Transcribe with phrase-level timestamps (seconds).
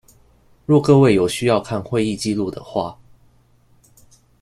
[0.65, 2.97] 若各位有需要看會議紀錄的話